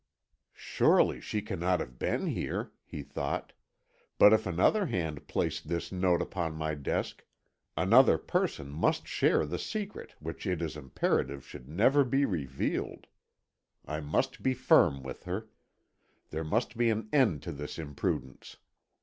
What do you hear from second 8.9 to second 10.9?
share the secret which it is